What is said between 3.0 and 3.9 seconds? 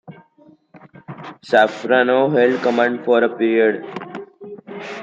for a period.